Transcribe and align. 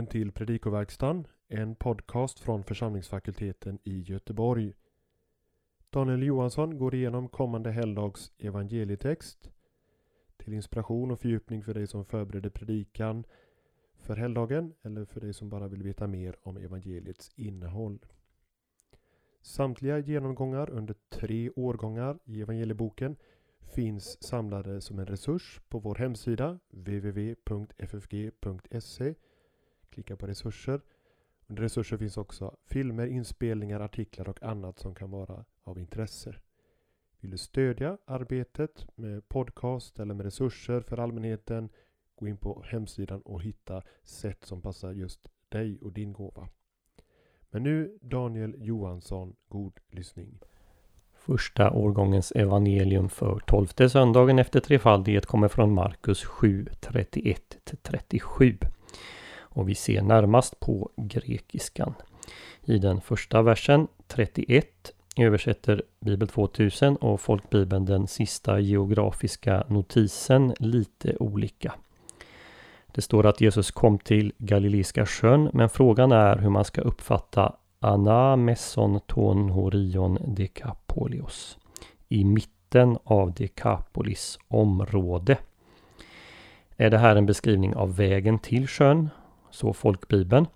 välkommen 0.00 0.12
till 0.12 0.32
Predikoverkstan, 0.32 1.26
en 1.48 1.74
podcast 1.74 2.40
från 2.40 2.64
församlingsfakulteten 2.64 3.78
i 3.84 4.00
Göteborg. 4.00 4.74
Daniel 5.90 6.22
Johansson 6.22 6.78
går 6.78 6.94
igenom 6.94 7.28
kommande 7.28 7.70
helgdags 7.70 8.32
evangelietext 8.38 9.50
till 10.36 10.54
inspiration 10.54 11.10
och 11.10 11.20
fördjupning 11.20 11.62
för 11.62 11.74
dig 11.74 11.86
som 11.86 12.04
förbereder 12.04 12.50
predikan 12.50 13.24
för 13.96 14.16
helgdagen 14.16 14.74
eller 14.82 15.04
för 15.04 15.20
dig 15.20 15.32
som 15.34 15.48
bara 15.48 15.68
vill 15.68 15.82
veta 15.82 16.06
mer 16.06 16.36
om 16.42 16.56
evangeliets 16.56 17.30
innehåll. 17.36 17.98
Samtliga 19.42 19.98
genomgångar 19.98 20.70
under 20.70 20.94
tre 21.08 21.50
årgångar 21.50 22.18
i 22.24 22.40
evangelieboken 22.40 23.16
finns 23.74 24.22
samlade 24.22 24.80
som 24.80 24.98
en 24.98 25.06
resurs 25.06 25.60
på 25.68 25.78
vår 25.78 25.94
hemsida 25.94 26.58
www.ffg.se. 26.70 27.74
Klicka 29.90 30.16
på 30.16 30.26
resurser. 30.26 30.80
Under 31.46 31.62
resurser 31.62 31.96
finns 31.96 32.16
också 32.16 32.56
filmer, 32.64 33.06
inspelningar, 33.06 33.80
artiklar 33.80 34.28
och 34.28 34.42
annat 34.42 34.78
som 34.78 34.94
kan 34.94 35.10
vara 35.10 35.44
av 35.64 35.78
intresse. 35.78 36.34
Vill 37.20 37.30
du 37.30 37.38
stödja 37.38 37.98
arbetet 38.04 38.86
med 38.94 39.28
podcast 39.28 39.98
eller 39.98 40.14
med 40.14 40.24
resurser 40.24 40.80
för 40.80 40.98
allmänheten 40.98 41.68
gå 42.16 42.28
in 42.28 42.36
på 42.36 42.62
hemsidan 42.66 43.20
och 43.20 43.42
hitta 43.42 43.82
sätt 44.02 44.44
som 44.44 44.62
passar 44.62 44.92
just 44.92 45.30
dig 45.48 45.78
och 45.80 45.92
din 45.92 46.12
gåva. 46.12 46.48
Men 47.50 47.62
nu 47.62 47.98
Daniel 48.02 48.54
Johansson, 48.58 49.36
god 49.48 49.80
lyssning. 49.90 50.38
Första 51.12 51.70
årgångens 51.70 52.32
evangelium 52.32 53.08
för 53.08 53.38
tolfte 53.46 53.90
söndagen 53.90 54.38
efter 54.38 54.60
trefaldighet 54.60 55.26
kommer 55.26 55.48
från 55.48 55.74
Markus 55.74 56.24
7, 56.24 56.66
31-37. 56.80 58.66
Och 59.54 59.68
vi 59.68 59.74
ser 59.74 60.02
närmast 60.02 60.60
på 60.60 60.90
grekiskan. 60.96 61.94
I 62.64 62.78
den 62.78 63.00
första 63.00 63.42
versen 63.42 63.88
31 64.06 64.66
översätter 65.18 65.82
Bibel 66.00 66.28
2000 66.28 66.96
och 66.96 67.20
Folkbibeln 67.20 67.84
den 67.84 68.06
sista 68.06 68.60
geografiska 68.60 69.64
notisen 69.68 70.54
lite 70.58 71.16
olika. 71.20 71.74
Det 72.92 73.02
står 73.02 73.26
att 73.26 73.40
Jesus 73.40 73.70
kom 73.70 73.98
till 73.98 74.32
Galileiska 74.38 75.06
sjön 75.06 75.50
men 75.52 75.68
frågan 75.68 76.12
är 76.12 76.36
hur 76.36 76.50
man 76.50 76.64
ska 76.64 76.80
uppfatta 76.80 77.56
Anna 77.80 78.36
Messon 78.36 79.00
ton 79.06 79.50
horion 79.50 80.18
Decapolios 80.26 81.58
i 82.08 82.24
mitten 82.24 82.98
av 83.04 83.32
Decapolis 83.32 84.38
område. 84.48 85.38
Är 86.76 86.90
det 86.90 86.98
här 86.98 87.16
en 87.16 87.26
beskrivning 87.26 87.74
av 87.74 87.96
vägen 87.96 88.38
till 88.38 88.68
sjön, 88.68 89.10
så 89.50 89.72
folkbibeln, 89.72 90.46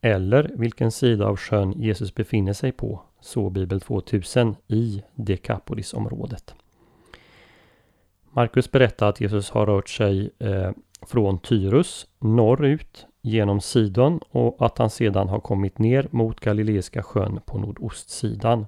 eller 0.00 0.50
vilken 0.54 0.90
sida 0.90 1.26
av 1.26 1.36
sjön 1.36 1.72
Jesus 1.72 2.14
befinner 2.14 2.52
sig 2.52 2.72
på, 2.72 3.02
så 3.20 3.50
Bibel 3.50 3.80
2000 3.80 4.56
i 4.68 5.02
Decapolisområdet. 5.14 6.54
Markus 8.32 8.70
berättar 8.70 9.08
att 9.08 9.20
Jesus 9.20 9.50
har 9.50 9.66
rört 9.66 9.88
sig 9.88 10.30
eh, 10.38 10.70
från 11.06 11.38
Tyrus 11.38 12.06
norrut 12.18 13.06
genom 13.22 13.60
Sidon 13.60 14.20
och 14.30 14.66
att 14.66 14.78
han 14.78 14.90
sedan 14.90 15.28
har 15.28 15.40
kommit 15.40 15.78
ner 15.78 16.08
mot 16.10 16.40
Galileiska 16.40 17.02
sjön 17.02 17.40
på 17.46 17.58
nordostsidan. 17.58 18.66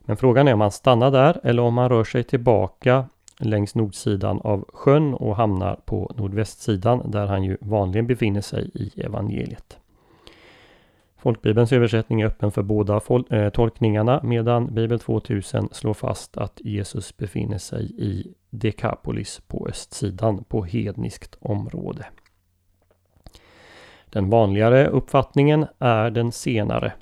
Men 0.00 0.16
frågan 0.16 0.48
är 0.48 0.54
om 0.54 0.60
han 0.60 0.70
stannar 0.70 1.10
där 1.10 1.40
eller 1.42 1.62
om 1.62 1.78
han 1.78 1.88
rör 1.88 2.04
sig 2.04 2.24
tillbaka 2.24 3.04
längs 3.38 3.74
nordsidan 3.74 4.40
av 4.40 4.64
sjön 4.72 5.14
och 5.14 5.36
hamnar 5.36 5.76
på 5.84 6.14
nordvästsidan 6.16 7.10
där 7.10 7.26
han 7.26 7.44
ju 7.44 7.56
vanligen 7.60 8.06
befinner 8.06 8.40
sig 8.40 8.70
i 8.74 9.00
evangeliet. 9.00 9.78
Folkbibelns 11.16 11.72
översättning 11.72 12.20
är 12.20 12.26
öppen 12.26 12.52
för 12.52 12.62
båda 12.62 13.00
eh, 13.30 13.48
tolkningarna 13.48 14.20
medan 14.22 14.74
Bibel 14.74 14.98
2000 14.98 15.68
slår 15.72 15.94
fast 15.94 16.36
att 16.36 16.60
Jesus 16.64 17.16
befinner 17.16 17.58
sig 17.58 17.84
i 17.98 18.34
Dekapolis 18.50 19.42
på 19.46 19.68
östsidan 19.68 20.44
på 20.44 20.64
hedniskt 20.64 21.36
område. 21.40 22.06
Den 24.10 24.30
vanligare 24.30 24.86
uppfattningen 24.86 25.66
är 25.78 26.10
den 26.10 26.32
senare. 26.32 26.92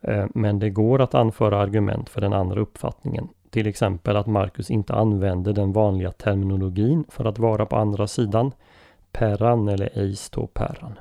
Eh, 0.00 0.26
men 0.34 0.58
det 0.58 0.70
går 0.70 1.00
att 1.00 1.14
anföra 1.14 1.58
argument 1.58 2.08
för 2.08 2.20
den 2.20 2.32
andra 2.32 2.60
uppfattningen. 2.60 3.28
Till 3.56 3.66
exempel 3.66 4.16
att 4.16 4.26
Markus 4.26 4.70
inte 4.70 4.94
använder 4.94 5.52
den 5.52 5.72
vanliga 5.72 6.12
terminologin 6.12 7.04
för 7.08 7.24
att 7.24 7.38
vara 7.38 7.66
på 7.66 7.76
andra 7.76 8.06
sidan. 8.06 8.52
Perran 9.12 9.68
eller 9.68 9.98
ej 9.98 10.16
står 10.16 10.46
perran. 10.46 10.98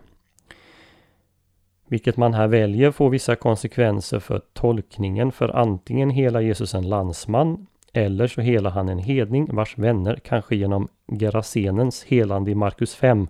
Vilket 1.87 2.17
man 2.17 2.33
här 2.33 2.47
väljer 2.47 2.91
får 2.91 3.09
vissa 3.09 3.35
konsekvenser 3.35 4.19
för 4.19 4.41
tolkningen 4.53 5.31
för 5.31 5.49
antingen 5.49 6.09
hela 6.09 6.41
Jesus 6.41 6.73
en 6.73 6.89
landsman 6.89 7.67
eller 7.93 8.27
så 8.27 8.41
helar 8.41 8.69
han 8.69 8.89
en 8.89 8.99
hedning 8.99 9.55
vars 9.55 9.77
vänner 9.77 10.19
kanske 10.23 10.55
genom 10.55 10.87
Gerasenens 11.19 12.03
helande 12.03 12.51
i 12.51 12.55
Markus 12.55 12.95
5 12.95 13.27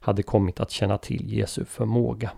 hade 0.00 0.22
kommit 0.22 0.60
att 0.60 0.70
känna 0.70 0.98
till 0.98 1.32
Jesu 1.32 1.64
förmåga. 1.64 2.30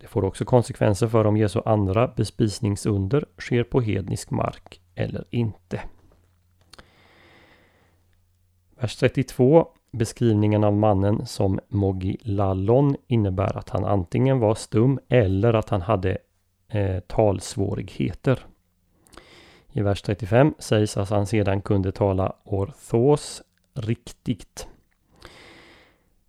Det 0.00 0.06
får 0.06 0.24
också 0.24 0.44
konsekvenser 0.44 1.08
för 1.08 1.26
om 1.26 1.36
Jesu 1.36 1.60
andra 1.64 2.08
bespisningsunder 2.16 3.24
sker 3.38 3.64
på 3.64 3.80
hednisk 3.80 4.30
mark 4.30 4.80
eller 4.94 5.24
inte. 5.30 5.80
Vers 8.76 8.96
32 8.96 9.66
Beskrivningen 9.94 10.64
av 10.64 10.72
mannen 10.72 11.26
som 11.26 11.60
Mogi 11.68 12.16
Lallon 12.20 12.96
innebär 13.06 13.56
att 13.56 13.68
han 13.68 13.84
antingen 13.84 14.38
var 14.38 14.54
stum 14.54 14.98
eller 15.08 15.54
att 15.54 15.68
han 15.68 15.82
hade 15.82 16.18
eh, 16.68 17.00
talsvårigheter. 17.00 18.38
I 19.72 19.82
vers 19.82 20.02
35 20.02 20.54
sägs 20.58 20.96
att 20.96 21.10
han 21.10 21.26
sedan 21.26 21.62
kunde 21.62 21.92
tala 21.92 22.36
orthos 22.44 23.42
riktigt. 23.74 24.68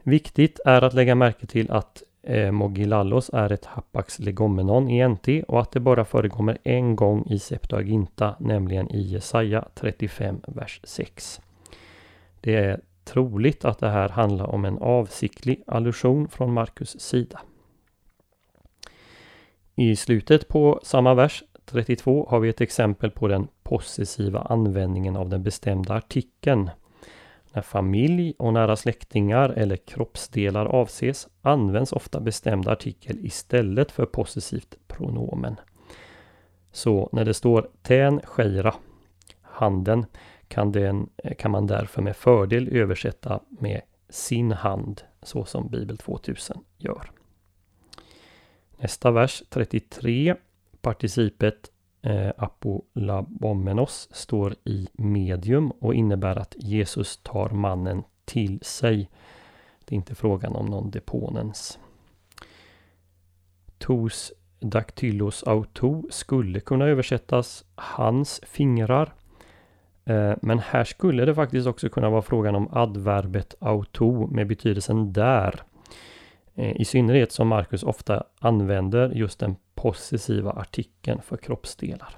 Viktigt 0.03 0.59
är 0.65 0.81
att 0.81 0.93
lägga 0.93 1.15
märke 1.15 1.45
till 1.45 1.71
att 1.71 2.03
eh, 2.25 2.51
Mogilallos 2.51 3.29
är 3.33 3.51
ett 3.51 3.65
hapax 3.65 4.19
legomenon 4.19 4.89
i 4.89 5.07
NT 5.07 5.27
och 5.47 5.61
att 5.61 5.71
det 5.71 5.79
bara 5.79 6.05
förekommer 6.05 6.57
en 6.63 6.95
gång 6.95 7.25
i 7.29 7.39
Septuaginta, 7.39 8.35
nämligen 8.39 8.91
i 8.91 9.01
Jesaja 9.01 9.65
35, 9.73 10.41
vers 10.47 10.81
6. 10.83 11.41
Det 12.41 12.55
är 12.55 12.81
troligt 13.03 13.65
att 13.65 13.79
det 13.79 13.89
här 13.89 14.09
handlar 14.09 14.45
om 14.45 14.65
en 14.65 14.77
avsiktlig 14.77 15.63
allusion 15.67 16.27
från 16.27 16.53
Markus 16.53 16.99
sida. 16.99 17.41
I 19.75 19.95
slutet 19.95 20.47
på 20.47 20.79
samma 20.83 21.13
vers 21.13 21.43
32 21.65 22.27
har 22.29 22.39
vi 22.39 22.49
ett 22.49 22.61
exempel 22.61 23.11
på 23.11 23.27
den 23.27 23.47
possessiva 23.63 24.39
användningen 24.39 25.15
av 25.15 25.29
den 25.29 25.43
bestämda 25.43 25.93
artikeln. 25.93 26.69
När 27.55 27.61
familj 27.61 28.33
och 28.39 28.53
nära 28.53 28.75
släktingar 28.75 29.49
eller 29.49 29.75
kroppsdelar 29.75 30.65
avses 30.65 31.27
används 31.41 31.93
ofta 31.93 32.19
bestämd 32.19 32.67
artikel 32.67 33.25
istället 33.25 33.91
för 33.91 34.05
possessivt 34.05 34.77
pronomen. 34.87 35.55
Så 36.71 37.09
när 37.11 37.25
det 37.25 37.33
står 37.33 37.69
tän 37.81 38.21
skeira, 38.23 38.75
handen, 39.41 40.05
kan, 40.47 40.71
den, 40.71 41.09
kan 41.37 41.51
man 41.51 41.67
därför 41.67 42.01
med 42.01 42.15
fördel 42.15 42.69
översätta 42.71 43.39
med 43.49 43.81
sin 44.09 44.51
hand 44.51 45.01
så 45.21 45.45
som 45.45 45.69
Bibel 45.69 45.97
2000 45.97 46.57
gör. 46.77 47.11
Nästa 48.77 49.11
vers 49.11 49.43
33 49.49 50.35
Participet 50.81 51.71
eh, 52.05 52.31
apolabomenos 52.37 54.09
står 54.11 54.55
i 54.63 54.87
medium 54.93 55.71
och 55.71 55.93
innebär 55.93 56.35
att 56.35 56.55
Jesus 56.57 57.17
tar 57.17 57.49
mannen 57.49 58.03
till 58.25 58.59
sig. 58.61 59.09
Det 59.85 59.95
är 59.95 59.97
inte 59.97 60.15
frågan 60.15 60.55
om 60.55 60.65
någon 60.65 60.91
deponens. 60.91 61.79
Tos 63.77 64.33
dactylos 64.59 65.43
auto 65.43 66.03
skulle 66.09 66.59
kunna 66.59 66.85
översättas 66.85 67.65
hans 67.75 68.41
fingrar. 68.43 69.13
Eh, 70.05 70.33
men 70.41 70.59
här 70.59 70.83
skulle 70.83 71.25
det 71.25 71.35
faktiskt 71.35 71.67
också 71.67 71.89
kunna 71.89 72.09
vara 72.09 72.21
frågan 72.21 72.55
om 72.55 72.69
adverbet 72.71 73.55
auto 73.59 74.27
med 74.27 74.47
betydelsen 74.47 75.13
där. 75.13 75.63
Eh, 76.55 76.81
I 76.81 76.85
synnerhet 76.85 77.31
som 77.31 77.47
Markus 77.47 77.83
ofta 77.83 78.23
använder 78.39 79.09
just 79.09 79.39
den 79.39 79.55
possessiva 79.75 80.51
artikeln 80.51 81.21
för 81.21 81.37
kroppsdelar. 81.37 82.17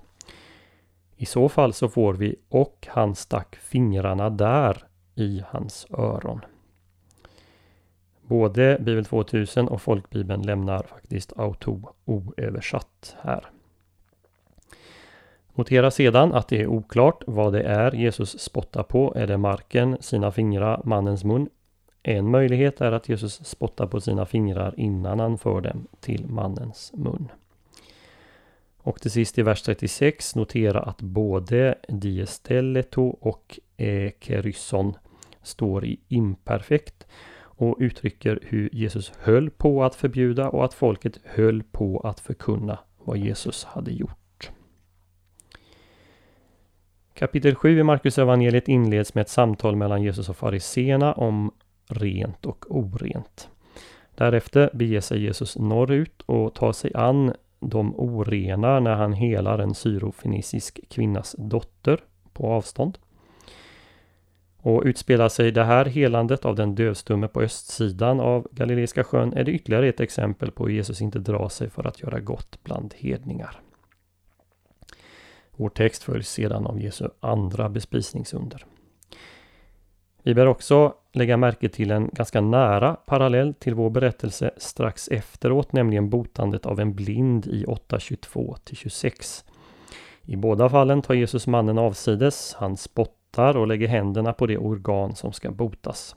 I 1.16 1.26
så 1.26 1.50
fall 1.50 1.74
så 1.74 1.90
får 1.90 2.14
vi 2.14 2.36
och 2.50 2.88
han 2.90 3.16
stack 3.16 3.56
fingrarna 3.56 4.30
där 4.30 4.84
i 5.16 5.44
hans 5.48 5.88
öron. 5.90 6.42
Både 8.22 8.78
Bibel 8.80 9.06
2000 9.06 9.68
och 9.68 9.82
Folkbibeln 9.82 10.42
lämnar 10.42 10.84
faktiskt 10.84 11.34
auto 11.38 11.82
oöversatt 12.06 13.16
här. 13.22 13.50
Notera 15.54 15.92
sedan 15.92 16.34
att 16.34 16.48
det 16.48 16.62
är 16.62 16.68
oklart 16.68 17.24
vad 17.28 17.54
det 17.54 17.64
är 17.64 17.92
Jesus 17.92 18.40
spottar 18.40 18.84
på. 18.84 19.14
Är 19.16 19.28
det 19.28 19.38
marken, 19.38 19.98
sina 20.00 20.32
fingrar, 20.32 20.82
mannens 20.84 21.24
mun 21.24 21.50
en 22.10 22.32
möjlighet 22.32 22.82
är 22.82 22.92
att 22.92 23.10
Jesus 23.10 23.46
spottar 23.46 23.88
på 23.88 24.02
sina 24.02 24.26
fingrar 24.26 24.74
innan 24.78 25.20
han 25.20 25.38
för 25.38 25.62
dem 25.62 25.88
till 26.00 26.28
mannens 26.28 26.92
mun. 26.96 27.32
Och 28.78 29.02
till 29.02 29.12
sist 29.12 29.38
i 29.38 29.42
vers 29.42 29.62
36 29.62 30.36
notera 30.36 30.82
att 30.82 31.02
både 31.02 31.76
diesteleto 31.88 33.04
och 33.04 33.60
ekeryson 33.78 34.94
står 35.42 35.86
i 35.86 36.00
imperfekt 36.08 37.08
och 37.40 37.76
uttrycker 37.80 38.40
hur 38.42 38.70
Jesus 38.74 39.12
höll 39.20 39.50
på 39.50 39.84
att 39.84 39.96
förbjuda 39.96 40.50
och 40.50 40.66
att 40.66 40.74
folket 40.74 41.20
höll 41.24 41.64
på 41.64 42.00
att 42.00 42.20
förkunna 42.20 42.80
vad 43.04 43.18
Jesus 43.18 43.64
hade 43.64 43.92
gjort. 43.92 44.52
Kapitel 47.14 47.56
7 47.56 47.80
i 47.80 47.84
Markus 47.84 48.18
evangeliet 48.18 48.68
inleds 48.68 49.14
med 49.14 49.22
ett 49.22 49.30
samtal 49.30 49.76
mellan 49.76 50.04
Jesus 50.04 50.30
och 50.30 50.38
fariseerna 50.38 51.14
om 51.14 51.52
rent 51.88 52.46
och 52.46 52.66
orent. 52.70 53.50
Därefter 54.16 54.70
beger 54.74 55.02
sig 55.02 55.22
Jesus 55.22 55.58
norrut 55.58 56.22
och 56.26 56.56
tar 56.56 56.72
sig 56.74 56.92
an 56.96 57.34
de 57.60 57.96
orena 57.96 58.80
när 58.80 58.96
han 58.96 59.14
helar 59.14 59.60
en 59.60 59.76
syrofenisisk 59.76 60.80
kvinnas 60.90 61.36
dotter 61.40 62.00
på 62.34 62.48
avstånd. 62.48 62.98
Och 64.58 64.84
utspelar 64.86 65.30
sig 65.30 65.52
det 65.52 65.64
här 65.64 65.86
helandet 65.86 66.46
av 66.46 66.56
den 66.56 66.76
dövstumme 66.76 67.28
på 67.28 67.42
östsidan 67.42 68.20
av 68.20 68.48
Galileiska 68.52 69.04
sjön 69.04 69.34
är 69.34 69.44
det 69.44 69.52
ytterligare 69.52 69.88
ett 69.88 70.00
exempel 70.00 70.52
på 70.52 70.68
hur 70.68 70.74
Jesus 70.74 71.02
inte 71.02 71.20
drar 71.20 71.50
sig 71.50 71.70
för 71.70 71.88
att 71.88 72.02
göra 72.02 72.20
gott 72.20 72.64
bland 72.64 72.94
hedningar. 72.98 73.62
Vår 75.56 75.70
text 75.70 76.04
följs 76.04 76.30
sedan 76.30 76.68
av 76.68 76.82
Jesu 76.82 77.08
andra 77.20 77.70
bespisningsunder. 77.70 78.66
Vi 80.24 80.34
bör 80.34 80.46
också 80.46 80.94
lägga 81.18 81.38
märke 81.38 81.70
till 81.70 81.92
en 81.92 82.10
ganska 82.14 82.42
nära 82.42 82.94
parallell 82.94 83.54
till 83.54 83.76
vår 83.76 83.90
berättelse 83.90 84.52
strax 84.58 85.08
efteråt, 85.08 85.74
nämligen 85.74 86.10
botandet 86.10 86.66
av 86.66 86.80
en 86.80 86.96
blind 86.96 87.48
i 87.48 87.66
8.22 87.66 88.58
26. 88.74 89.46
I 90.24 90.36
båda 90.36 90.70
fallen 90.70 91.02
tar 91.02 91.14
Jesus 91.14 91.48
mannen 91.48 91.78
avsides, 91.78 92.56
han 92.60 92.78
spottar 92.78 93.58
och 93.58 93.68
lägger 93.68 93.88
händerna 93.88 94.34
på 94.34 94.46
det 94.46 94.58
organ 94.58 95.16
som 95.16 95.34
ska 95.34 95.52
botas. 95.52 96.16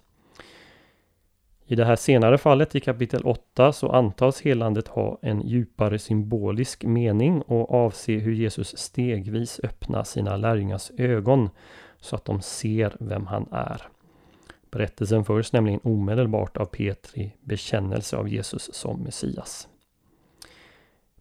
I 1.70 1.74
det 1.74 1.84
här 1.84 1.96
senare 1.96 2.38
fallet 2.38 2.74
i 2.74 2.80
kapitel 2.80 3.22
8 3.24 3.72
så 3.72 3.88
antas 3.88 4.40
helandet 4.40 4.88
ha 4.88 5.18
en 5.22 5.40
djupare 5.40 5.98
symbolisk 5.98 6.84
mening 6.84 7.42
och 7.42 7.74
avse 7.74 8.12
hur 8.12 8.32
Jesus 8.32 8.78
stegvis 8.78 9.60
öppnar 9.64 10.04
sina 10.04 10.36
lärjungars 10.36 10.90
ögon 10.98 11.50
så 12.00 12.16
att 12.16 12.24
de 12.24 12.40
ser 12.40 12.96
vem 13.00 13.26
han 13.26 13.48
är. 13.52 13.82
Berättelsen 14.70 15.24
följs 15.24 15.52
nämligen 15.52 15.80
omedelbart 15.82 16.56
av 16.56 16.64
Petri 16.64 17.36
bekännelse 17.40 18.16
av 18.16 18.28
Jesus 18.28 18.74
som 18.74 19.02
Messias. 19.02 19.68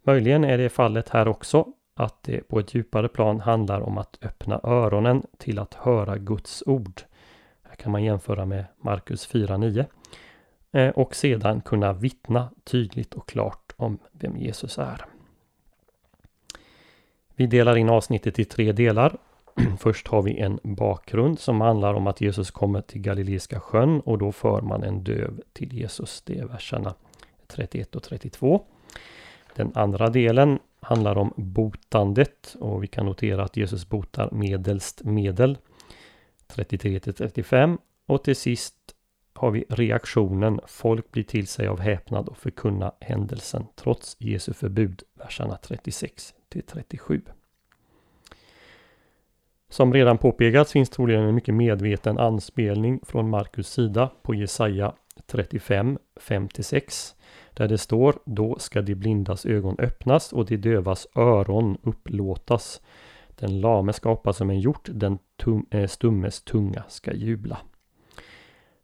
Möjligen 0.02 0.44
är 0.44 0.58
det 0.58 0.68
fallet 0.68 1.08
här 1.08 1.28
också 1.28 1.66
att 1.94 2.22
det 2.22 2.48
på 2.48 2.58
ett 2.58 2.74
djupare 2.74 3.08
plan 3.08 3.40
handlar 3.40 3.80
om 3.80 3.98
att 3.98 4.18
öppna 4.22 4.60
öronen 4.62 5.22
till 5.38 5.58
att 5.58 5.74
höra 5.74 6.18
Guds 6.18 6.62
ord. 6.66 7.02
Här 7.62 7.76
kan 7.76 7.92
man 7.92 8.04
jämföra 8.04 8.46
med 8.46 8.64
Markus 8.76 9.28
4.9 9.28 9.84
eh, 10.72 10.88
och 10.88 11.14
sedan 11.14 11.60
kunna 11.60 11.92
vittna 11.92 12.50
tydligt 12.64 13.14
och 13.14 13.28
klart 13.28 13.72
om 13.76 13.98
vem 14.12 14.36
Jesus 14.36 14.78
är. 14.78 15.04
Vi 17.34 17.46
delar 17.46 17.76
in 17.76 17.90
avsnittet 17.90 18.38
i 18.38 18.44
tre 18.44 18.72
delar 18.72 19.16
Först 19.78 20.08
har 20.08 20.22
vi 20.22 20.38
en 20.38 20.60
bakgrund 20.62 21.38
som 21.38 21.60
handlar 21.60 21.94
om 21.94 22.06
att 22.06 22.20
Jesus 22.20 22.50
kommer 22.50 22.80
till 22.80 23.00
Galileiska 23.00 23.60
sjön 23.60 24.00
och 24.00 24.18
då 24.18 24.32
för 24.32 24.60
man 24.60 24.82
en 24.82 25.04
döv 25.04 25.40
till 25.52 25.72
Jesus. 25.72 26.22
Det 26.22 26.38
är 26.38 26.44
verserna 26.44 26.94
31 27.46 27.96
och 27.96 28.02
32. 28.02 28.64
Den 29.54 29.72
andra 29.74 30.08
delen 30.08 30.58
handlar 30.80 31.18
om 31.18 31.32
botandet 31.36 32.56
och 32.60 32.82
vi 32.82 32.86
kan 32.86 33.06
notera 33.06 33.44
att 33.44 33.56
Jesus 33.56 33.88
botar 33.88 34.30
medelst 34.30 35.04
medel 35.04 35.58
33 36.46 37.00
till 37.00 37.14
35 37.14 37.78
och 38.06 38.24
till 38.24 38.36
sist 38.36 38.74
har 39.34 39.50
vi 39.50 39.64
reaktionen. 39.68 40.60
Folk 40.66 41.12
blir 41.12 41.24
till 41.24 41.46
sig 41.46 41.68
av 41.68 41.80
häpnad 41.80 42.28
och 42.28 42.36
förkunna 42.36 42.92
händelsen 43.00 43.66
trots 43.76 44.16
Jesu 44.18 44.52
förbud, 44.52 45.02
verserna 45.14 45.56
36 45.56 46.34
till 46.48 46.62
37. 46.62 47.22
Som 49.70 49.92
redan 49.92 50.18
påpekats 50.18 50.72
finns 50.72 50.90
troligen 50.90 51.22
en 51.22 51.34
mycket 51.34 51.54
medveten 51.54 52.18
anspelning 52.18 53.00
från 53.02 53.30
Markus 53.30 53.68
sida 53.68 54.10
på 54.22 54.34
Jesaja 54.34 54.92
35, 55.26 55.98
5-6 56.20 57.14
där 57.54 57.68
det 57.68 57.78
står 57.78 58.14
Då 58.24 58.58
ska 58.58 58.82
de 58.82 58.94
blindas 58.94 59.46
ögon 59.46 59.76
öppnas 59.78 60.32
och 60.32 60.46
de 60.46 60.56
dövas 60.56 61.06
öron 61.14 61.78
upplåtas. 61.82 62.80
Den 63.38 63.60
lame 63.60 63.92
skapas 63.92 64.36
som 64.36 64.50
en 64.50 64.60
hjort, 64.60 64.88
den 64.92 65.18
tum, 65.36 65.66
äh, 65.70 65.86
stummes 65.86 66.42
tunga 66.42 66.84
ska 66.88 67.12
jubla. 67.12 67.58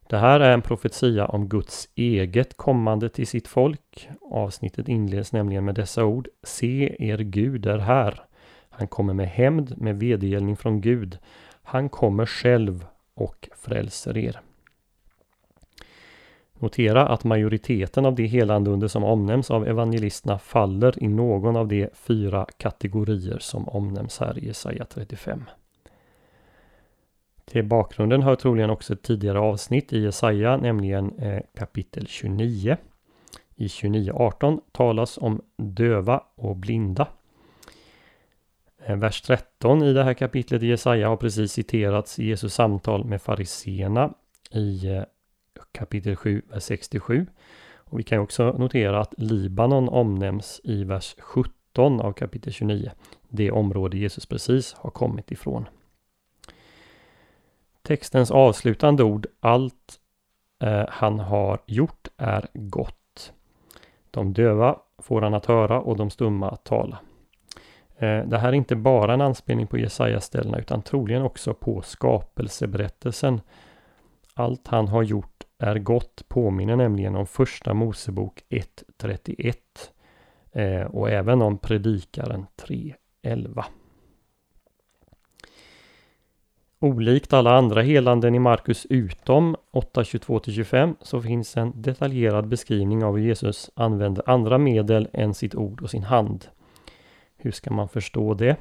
Det 0.09 0.17
här 0.17 0.41
är 0.41 0.53
en 0.53 0.63
profetia 0.63 1.27
om 1.27 1.49
Guds 1.49 1.89
eget 1.95 2.57
kommande 2.57 3.09
till 3.09 3.27
sitt 3.27 3.49
folk. 3.49 4.09
Avsnittet 4.31 4.89
inleds 4.89 5.33
nämligen 5.33 5.65
med 5.65 5.75
dessa 5.75 6.05
ord 6.05 6.29
Se, 6.43 6.97
er 6.99 7.19
Gud 7.19 7.67
är 7.67 7.79
här. 7.79 8.27
Han 8.79 8.89
kommer 8.89 9.15
med 9.15 9.29
hämnd, 9.29 9.75
med 9.77 9.99
vedergällning 9.99 10.57
från 10.57 10.81
Gud. 10.81 11.19
Han 11.63 11.89
kommer 11.89 12.27
själv 12.27 12.87
och 13.15 13.49
frälser 13.57 14.19
er. 14.19 14.41
Notera 16.59 17.09
att 17.09 17.25
majoriteten 17.25 18.07
av 18.07 18.15
de 18.15 18.27
helande 18.27 18.71
under 18.71 18.89
som 18.89 19.05
omnämns 19.05 19.51
av 19.51 19.67
evangelisterna 19.67 20.39
faller 20.39 21.03
i 21.03 21.09
någon 21.09 21.57
av 21.57 21.69
de 21.69 21.89
fyra 21.95 22.47
kategorier 22.57 23.39
som 23.39 23.69
omnämns 23.69 24.19
här 24.19 24.39
i 24.39 24.47
Jesaja 24.47 24.85
35. 24.85 25.45
Till 27.45 27.65
bakgrunden 27.65 28.23
hör 28.23 28.37
troligen 28.37 28.71
också 28.71 28.93
ett 28.93 29.03
tidigare 29.03 29.39
avsnitt 29.39 29.93
i 29.93 29.99
Jesaja, 29.99 30.57
nämligen 30.57 31.19
eh, 31.19 31.43
kapitel 31.59 32.07
29. 32.07 32.77
I 33.55 33.67
29.18 33.67 34.61
talas 34.73 35.19
om 35.19 35.41
döva 35.57 36.23
och 36.35 36.57
blinda. 36.57 37.09
Eh, 38.87 38.97
vers 38.97 39.23
13 39.23 39.83
i 39.83 39.93
det 39.93 40.05
här 40.05 40.15
kapitlet 40.15 40.63
i 40.63 40.67
Jesaja 40.67 41.09
har 41.09 41.17
precis 41.17 41.53
citerats 41.53 42.19
i 42.19 42.25
Jesus 42.25 42.55
samtal 42.55 43.05
med 43.05 43.23
fariseerna 43.23 44.15
i 44.51 44.87
eh, 44.87 45.03
kapitel 45.73 46.17
7, 46.17 46.43
vers 46.49 46.63
67. 46.63 47.27
Och 47.77 47.99
vi 47.99 48.03
kan 48.03 48.19
också 48.19 48.53
notera 48.53 49.01
att 49.01 49.15
Libanon 49.17 49.89
omnämns 49.89 50.61
i 50.65 50.85
vers 50.85 51.17
17 51.19 52.01
av 52.01 52.13
kapitel 52.13 52.53
29. 52.53 52.91
Det 53.29 53.51
område 53.51 53.99
Jesus 53.99 54.27
precis 54.27 54.75
har 54.75 54.91
kommit 54.91 55.31
ifrån. 55.31 55.69
Textens 57.83 58.31
avslutande 58.31 59.03
ord, 59.03 59.27
allt 59.41 60.01
eh, 60.63 60.85
han 60.89 61.21
har 61.21 61.59
gjort 61.67 62.09
är 62.17 62.47
gott. 62.53 63.33
De 64.11 64.33
döva 64.33 64.79
får 64.99 65.23
han 65.23 65.35
att 65.35 65.47
höra 65.47 65.81
och 65.81 65.97
de 65.97 66.11
stumma 66.11 66.51
att 66.51 66.65
tala. 66.65 66.99
Eh, 67.99 68.25
det 68.27 68.39
här 68.39 68.49
är 68.49 68.53
inte 68.53 68.77
bara 68.77 69.15
en 69.15 69.21
anspelning 69.21 69.67
på 69.67 69.79
Jesaja-ställena 69.79 70.59
utan 70.59 70.83
troligen 70.83 71.23
också 71.23 71.55
på 71.55 71.83
skapelseberättelsen. 71.83 73.41
Allt 74.35 74.69
han 74.69 74.89
har 74.89 75.03
gjort 75.03 75.45
är 75.59 75.79
gott 75.79 76.29
påminner 76.29 76.77
nämligen 76.77 77.17
om 77.17 77.27
första 77.27 77.75
Mosebok 77.75 78.43
1.31 78.49 79.55
eh, 80.53 80.87
och 80.87 81.11
även 81.11 81.43
om 81.43 81.59
Predikaren 81.59 82.47
3.11. 82.57 83.65
Olikt 86.79 87.33
alla 87.33 87.57
andra 87.57 87.83
helanden 87.83 88.35
i 88.35 88.39
Markus 88.39 88.87
utom 88.91 89.57
8.22-25 89.73 90.95
så 91.01 91.23
finns 91.23 91.57
en 91.57 91.83
detaljerad 91.83 92.49
beskrivning 92.49 93.05
av 93.05 93.17
hur 93.17 93.25
Jesus 93.25 93.71
använder 93.75 94.31
andra 94.31 94.59
medel 94.59 95.09
än 95.13 95.35
sitt 95.35 95.55
ord 95.55 95.83
och 95.83 95.91
sin 95.91 96.03
hand. 96.03 96.47
Hur 97.47 97.53
ska 97.53 97.71
man 97.71 97.89
förstå 97.89 98.35
det? 98.35 98.57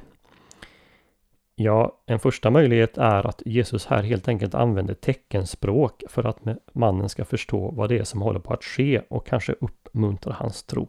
Ja, 1.54 2.02
en 2.06 2.18
första 2.18 2.50
möjlighet 2.50 2.98
är 2.98 3.26
att 3.26 3.42
Jesus 3.46 3.86
här 3.86 4.02
helt 4.02 4.28
enkelt 4.28 4.54
använder 4.54 4.94
teckenspråk 4.94 6.02
för 6.08 6.24
att 6.24 6.38
mannen 6.72 7.08
ska 7.08 7.24
förstå 7.24 7.70
vad 7.70 7.88
det 7.88 7.98
är 7.98 8.04
som 8.04 8.22
håller 8.22 8.40
på 8.40 8.52
att 8.52 8.64
ske 8.64 9.02
och 9.08 9.26
kanske 9.26 9.52
uppmuntra 9.60 10.32
hans 10.38 10.62
tro. 10.62 10.88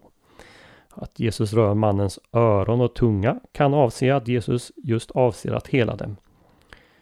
Att 0.90 1.20
Jesus 1.20 1.54
rör 1.54 1.74
mannens 1.74 2.20
öron 2.34 2.82
och 2.82 2.96
tunga 2.96 3.40
kan 3.52 3.74
avse 3.74 4.16
att 4.16 4.28
Jesus 4.28 4.72
just 4.76 5.12
avser 5.12 5.52
att 5.52 5.68
hela 5.68 5.96
dem. 5.96 6.16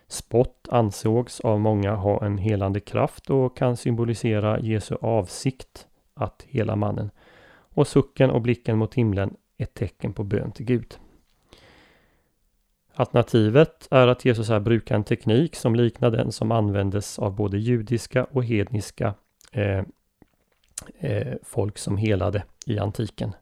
Spott 0.07 0.67
ansågs 0.71 1.39
av 1.39 1.59
många 1.59 1.95
ha 1.95 2.25
en 2.25 2.37
helande 2.37 2.79
kraft 2.79 3.29
och 3.29 3.57
kan 3.57 3.77
symbolisera 3.77 4.59
Jesu 4.59 4.95
avsikt 5.01 5.87
att 6.13 6.45
hela 6.47 6.75
mannen. 6.75 7.09
Och 7.73 7.87
sucken 7.87 8.29
och 8.29 8.41
blicken 8.41 8.77
mot 8.77 8.93
himlen 8.93 9.35
ett 9.57 9.73
tecken 9.73 10.13
på 10.13 10.23
bön 10.23 10.51
till 10.51 10.65
Gud. 10.65 10.97
Alternativet 12.93 13.87
är 13.91 14.07
att 14.07 14.25
Jesus 14.25 14.49
här 14.49 14.59
brukar 14.59 14.95
en 14.95 15.03
teknik 15.03 15.55
som 15.55 15.75
liknar 15.75 16.11
den 16.11 16.31
som 16.31 16.51
användes 16.51 17.19
av 17.19 17.35
både 17.35 17.57
judiska 17.57 18.23
och 18.23 18.43
hedniska 18.43 19.13
eh, 19.51 19.83
eh, 20.99 21.33
folk 21.43 21.77
som 21.77 21.97
helade 21.97 22.43
i 22.65 22.79
antiken. 22.79 23.35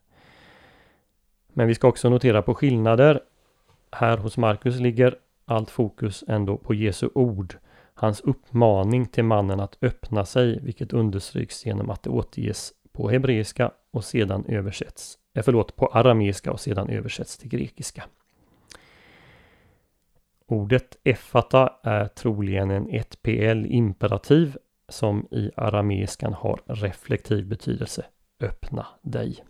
Men 1.52 1.66
vi 1.66 1.74
ska 1.74 1.88
också 1.88 2.08
notera 2.08 2.42
på 2.42 2.54
skillnader. 2.54 3.20
Här 3.90 4.16
hos 4.16 4.36
Markus 4.36 4.80
ligger 4.80 5.18
allt 5.44 5.70
fokus 5.70 6.24
ändå 6.28 6.56
på 6.56 6.74
Jesu 6.74 7.08
ord. 7.14 7.56
Hans 7.94 8.20
uppmaning 8.20 9.06
till 9.06 9.24
mannen 9.24 9.60
att 9.60 9.78
öppna 9.82 10.24
sig, 10.24 10.60
vilket 10.60 10.92
understryks 10.92 11.66
genom 11.66 11.90
att 11.90 12.02
det 12.02 12.10
återges 12.10 12.72
på 12.94 13.10
hebreiska 13.10 13.70
och 13.90 14.04
sedan 14.04 14.44
översätts, 14.48 15.18
eh, 15.34 15.42
förlåt, 15.42 15.76
på 15.76 15.86
arameiska 15.86 16.52
och 16.52 16.60
sedan 16.60 16.88
översätts 16.90 17.38
till 17.38 17.48
grekiska. 17.48 18.04
Ordet 20.46 20.98
effata 21.04 21.72
är 21.82 22.06
troligen 22.06 22.70
en 22.70 22.88
1PL 22.88 23.66
imperativ 23.66 24.56
som 24.88 25.28
i 25.30 25.50
arameiskan 25.56 26.32
har 26.32 26.60
reflektiv 26.66 27.46
betydelse. 27.46 28.04
Öppna 28.40 28.86
dig. 29.02 29.44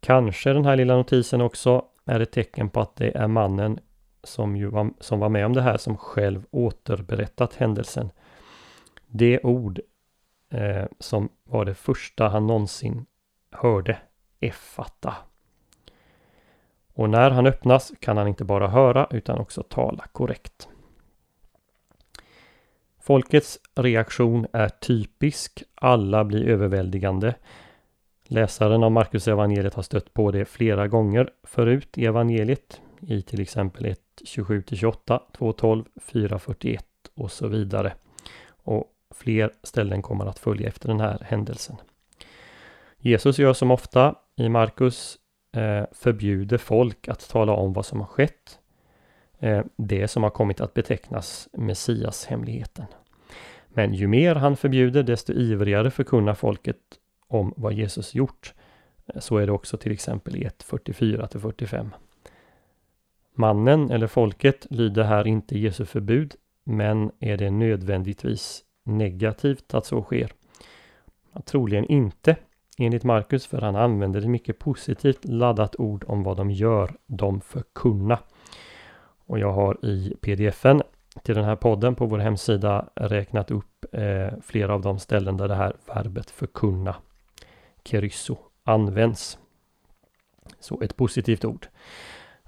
Kanske 0.00 0.52
den 0.52 0.64
här 0.64 0.76
lilla 0.76 0.96
notisen 0.96 1.40
också 1.40 1.84
är 2.04 2.20
ett 2.20 2.32
tecken 2.32 2.70
på 2.70 2.80
att 2.80 2.96
det 2.96 3.16
är 3.16 3.28
mannen 3.28 3.78
som, 4.24 4.56
ju 4.56 4.66
var, 4.66 4.90
som 5.00 5.20
var 5.20 5.28
med 5.28 5.46
om 5.46 5.52
det 5.52 5.62
här 5.62 5.76
som 5.76 5.96
själv 5.96 6.46
återberättat 6.50 7.54
händelsen. 7.54 8.10
Det 9.06 9.40
ord 9.42 9.80
eh, 10.50 10.84
som 10.98 11.28
var 11.44 11.64
det 11.64 11.74
första 11.74 12.28
han 12.28 12.46
någonsin 12.46 13.06
hörde, 13.50 13.98
effata. 14.40 15.14
Och 16.94 17.10
när 17.10 17.30
han 17.30 17.46
öppnas 17.46 17.92
kan 18.00 18.16
han 18.16 18.28
inte 18.28 18.44
bara 18.44 18.68
höra 18.68 19.06
utan 19.10 19.38
också 19.38 19.62
tala 19.62 20.06
korrekt. 20.12 20.68
Folkets 22.98 23.58
reaktion 23.74 24.46
är 24.52 24.68
typisk. 24.68 25.62
Alla 25.74 26.24
blir 26.24 26.48
överväldigande. 26.48 27.34
Läsaren 28.24 28.82
av 28.82 28.92
Markus 28.92 29.28
evangeliet 29.28 29.74
har 29.74 29.82
stött 29.82 30.14
på 30.14 30.30
det 30.30 30.44
flera 30.44 30.88
gånger 30.88 31.30
förut 31.42 31.98
i 31.98 32.06
evangeliet. 32.06 32.80
I 33.00 33.22
till 33.22 33.40
exempel 33.40 33.86
1, 33.86 34.00
27-28, 34.24 35.20
2.12, 35.38 35.84
4.41 36.06 36.78
och 37.14 37.32
så 37.32 37.48
vidare. 37.48 37.92
Och 38.48 38.84
fler 39.18 39.52
ställen 39.62 40.02
kommer 40.02 40.26
att 40.26 40.38
följa 40.38 40.68
efter 40.68 40.88
den 40.88 41.00
här 41.00 41.18
händelsen. 41.24 41.76
Jesus 42.98 43.38
gör 43.38 43.52
som 43.52 43.70
ofta 43.70 44.14
i 44.36 44.48
Markus 44.48 45.18
eh, 45.52 45.84
förbjuder 45.92 46.58
folk 46.58 47.08
att 47.08 47.28
tala 47.28 47.52
om 47.52 47.72
vad 47.72 47.86
som 47.86 48.00
har 48.00 48.06
skett. 48.06 48.58
Eh, 49.38 49.64
det 49.76 50.08
som 50.08 50.22
har 50.22 50.30
kommit 50.30 50.60
att 50.60 50.74
betecknas 50.74 51.48
Messias-hemligheten. 51.52 52.84
Men 53.68 53.94
ju 53.94 54.06
mer 54.06 54.34
han 54.34 54.56
förbjuder 54.56 55.02
desto 55.02 55.32
ivrigare 55.32 55.90
förkunnar 55.90 56.34
folket 56.34 56.78
om 57.28 57.54
vad 57.56 57.72
Jesus 57.72 58.14
gjort. 58.14 58.54
Eh, 59.06 59.20
så 59.20 59.36
är 59.36 59.46
det 59.46 59.52
också 59.52 59.76
till 59.76 59.92
exempel 59.92 60.36
i 60.36 60.44
1.44 60.44 61.38
45. 61.38 61.90
Mannen 63.34 63.90
eller 63.90 64.06
folket 64.06 64.66
lyder 64.70 65.04
här 65.04 65.26
inte 65.26 65.58
Jesu 65.58 65.84
förbud, 65.84 66.34
men 66.64 67.10
är 67.20 67.36
det 67.36 67.50
nödvändigtvis 67.50 68.62
negativt 68.86 69.74
att 69.74 69.86
så 69.86 70.02
sker? 70.02 70.32
Troligen 71.44 71.84
inte, 71.84 72.36
enligt 72.78 73.04
Markus, 73.04 73.46
för 73.46 73.60
han 73.60 73.76
använder 73.76 74.20
ett 74.20 74.28
mycket 74.28 74.58
positivt 74.58 75.24
laddat 75.24 75.76
ord 75.78 76.04
om 76.08 76.22
vad 76.22 76.36
de 76.36 76.50
gör, 76.50 76.94
de 77.06 77.40
förkunna. 77.40 78.18
Och 79.26 79.38
jag 79.38 79.52
har 79.52 79.84
i 79.84 80.16
pdfen 80.20 80.82
till 81.22 81.34
den 81.34 81.44
här 81.44 81.56
podden 81.56 81.94
på 81.94 82.06
vår 82.06 82.18
hemsida 82.18 82.88
räknat 82.94 83.50
upp 83.50 83.84
eh, 83.92 84.28
flera 84.42 84.74
av 84.74 84.82
de 84.82 84.98
ställen 84.98 85.36
där 85.36 85.48
det 85.48 85.54
här 85.54 85.76
verbet 85.86 86.30
förkunna, 86.30 86.96
kerysso, 87.84 88.36
används. 88.64 89.38
Så 90.60 90.80
ett 90.82 90.96
positivt 90.96 91.44
ord. 91.44 91.66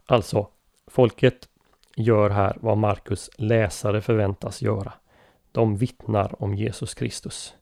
Alltså, 0.07 0.49
folket 0.87 1.49
gör 1.97 2.31
här 2.31 2.57
vad 2.61 2.79
Markus 2.79 3.31
läsare 3.37 4.01
förväntas 4.01 4.63
göra. 4.63 4.93
De 5.53 5.77
vittnar 5.77 6.43
om 6.43 6.55
Jesus 6.55 6.95
Kristus. 6.95 7.55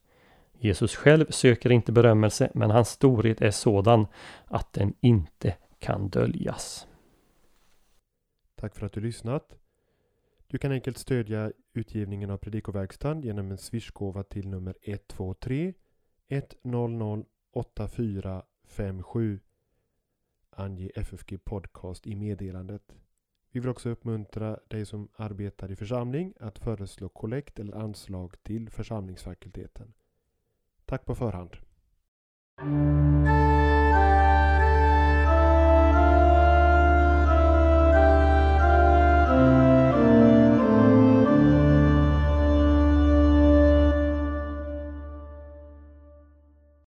Jesus 0.59 0.97
själv 0.97 1.31
söker 1.31 1.73
inte 1.73 1.93
berömmelse, 1.93 2.51
men 2.55 2.71
hans 2.71 2.89
storhet 2.89 3.41
är 3.41 3.51
sådan 3.51 4.07
att 4.45 4.73
den 4.73 4.95
inte 5.01 5.57
kan 5.79 6.09
döljas. 6.09 6.87
Tack 8.55 8.77
för 8.77 8.87
att 8.87 8.93
du 8.93 9.01
lyssnat. 9.01 9.57
Du 10.47 10.59
kan 10.59 10.73
enkelt 10.73 10.99
stödja 10.99 11.53
utgivningen 11.73 12.31
av 12.31 12.37
Predikoverkstan 12.37 13.23
genom 13.23 13.51
en 13.51 13.59
swishgåva 13.59 14.23
till 14.23 14.49
nummer 14.49 14.77
123 14.83 15.75
100 16.29 17.25
8457. 17.53 19.41
Ange 20.51 20.91
FFG 20.95 21.45
Podcast 21.45 22.07
i 22.07 22.15
meddelandet. 22.15 22.95
Vi 23.57 23.61
vill 23.61 23.71
också 23.71 23.89
uppmuntra 23.89 24.59
dig 24.69 24.87
som 24.87 25.09
arbetar 25.17 25.71
i 25.71 25.77
församling 25.77 26.35
att 26.41 26.59
föreslå 26.59 27.09
kollekt 27.09 27.59
eller 27.59 27.77
anslag 27.77 28.43
till 28.43 28.71
församlingsfakulteten. 28.71 29.93
Tack 30.85 31.05
på 31.05 31.15
förhand. 31.15 31.51